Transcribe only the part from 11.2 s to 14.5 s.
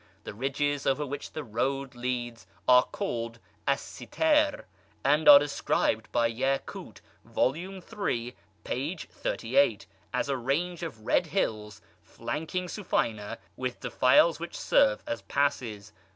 hills, flanking Sufayna, with defiles